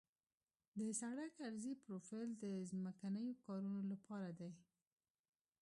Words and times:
د 0.79 0.81
سړک 1.01 1.33
عرضي 1.45 1.73
پروفیل 1.83 2.29
د 2.43 2.45
ځمکنیو 2.71 3.39
کارونو 3.45 3.81
لپاره 3.91 4.29
دی 4.39 4.51